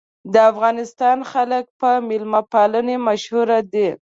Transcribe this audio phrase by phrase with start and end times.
[0.33, 3.89] د افغانستان خلک په میلمه پالنې مشهور دي.